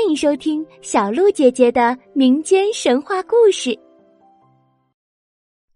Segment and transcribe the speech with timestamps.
[0.00, 3.68] 欢迎收听小鹿姐姐的民间神话故事《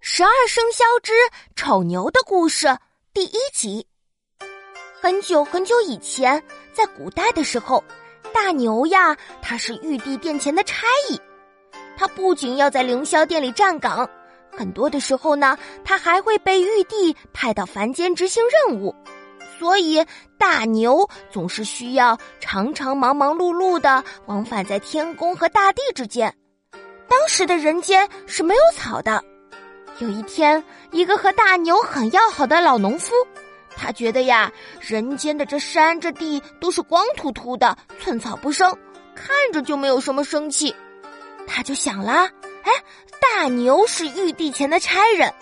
[0.01, 1.13] 十二生肖之
[1.55, 2.67] 丑牛的故事》
[3.13, 3.87] 第一集。
[4.99, 6.43] 很久很久以前，
[6.73, 7.85] 在古代的时候，
[8.33, 11.21] 大牛呀，他是玉帝殿前的差役，
[11.95, 14.09] 他不仅要在凌霄殿里站岗，
[14.51, 18.95] 很多的时候呢，他还会被玉帝派到凡间执行任务。
[19.59, 20.05] 所以，
[20.39, 26.35] 大牛总是需要常常忙忙碌碌的往返在天宫和大地之间。
[27.09, 29.23] 当时的人间是没有草的。
[29.99, 33.13] 有一天，一个和大牛很要好的老农夫，
[33.77, 38.77] 他觉得呀，人间的这山这地都是光秃秃的，寸草不生，
[39.15, 40.75] 看着就没有什么生气。
[41.47, 42.29] 他就想了，
[42.63, 42.73] 哎，
[43.21, 45.33] 大牛是玉帝前的差人，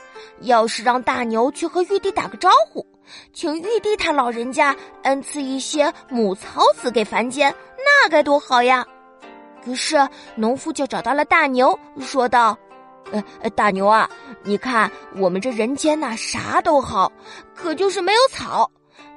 [0.40, 2.86] 要是让大牛去和玉帝打个招呼。
[3.32, 8.84] 请玉帝他老人家恩赐一些母草籽给凡间，那该多好呀！
[9.64, 12.58] 于是农夫就找到了大牛，说道
[13.12, 14.08] ：“呃，大牛啊，
[14.42, 17.12] 你看我们这人间呐，啥都好，
[17.54, 18.70] 可就是没有草，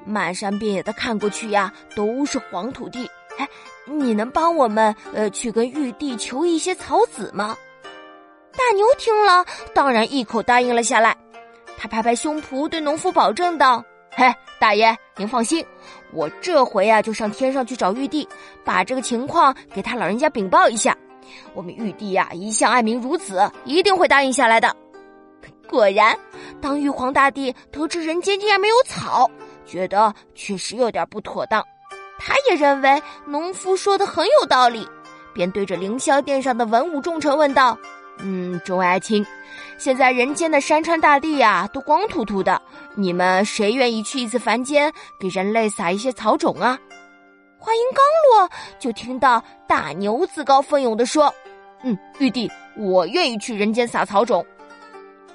[0.05, 3.09] 漫山遍野的看过去呀，都是黄土地。
[3.37, 3.49] 哎，
[3.85, 7.57] 你能帮我们呃去跟玉帝求一些草籽吗？”
[8.57, 11.17] 大牛听了，当然一口答应了下来。
[11.85, 14.25] 他拍拍胸脯，对农夫保证道：“嘿，
[14.59, 15.63] 大爷，您放心，
[16.11, 18.27] 我这回呀就上天上去找玉帝，
[18.63, 20.97] 把这个情况给他老人家禀报一下。
[21.53, 24.75] 我们玉帝呀一向爱民如子，一定会答应下来的。”
[25.69, 26.17] 果然，
[26.59, 29.29] 当玉皇大帝得知人间竟然没有草，
[29.63, 31.63] 觉得确实有点不妥当。
[32.17, 34.89] 他也认为农夫说的很有道理，
[35.35, 37.77] 便对着凌霄殿上的文武重臣问道。
[38.19, 39.25] 嗯，众位爱卿，
[39.77, 42.61] 现在人间的山川大地呀，都光秃秃的。
[42.95, 46.79] 你们谁愿意去一次凡间，给人类撒一些草种啊？
[47.59, 48.05] 话音刚
[48.41, 48.49] 落，
[48.79, 51.33] 就听到大牛自告奋勇地说
[51.83, 54.45] ：“嗯，玉帝，我愿意去人间撒草种。”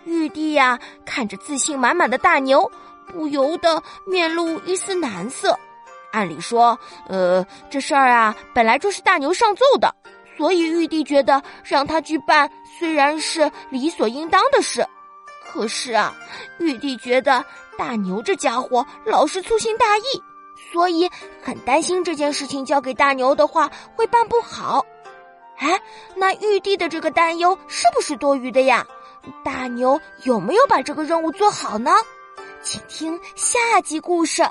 [0.07, 2.71] 玉帝呀，看着自信满满的大牛，
[3.09, 5.59] 不由得面露一丝难色。
[6.13, 6.79] 按理说，
[7.09, 9.95] 呃，这事儿啊，本来就是大牛上奏的。
[10.37, 14.87] 所以玉帝觉得让他去办虽然是理所应当的事，
[15.53, 16.15] 可是啊，
[16.59, 17.45] 玉帝觉得
[17.77, 20.23] 大牛这家伙老是粗心大意，
[20.73, 21.11] 所以
[21.43, 24.85] 很担心这件事情交给大牛的话会办不好。
[25.59, 25.79] 哎，
[26.17, 28.87] 那玉帝的这个担忧是不是多余的呀？
[29.45, 31.93] 大牛有没有把这个任务做好呢？
[32.63, 34.43] 请听下集故事。